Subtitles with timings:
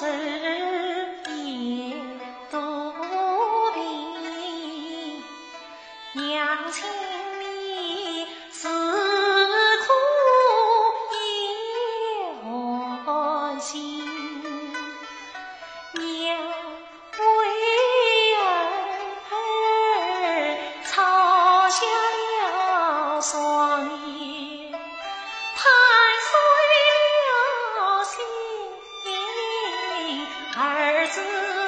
[0.00, 0.39] say
[30.60, 31.59] 儿子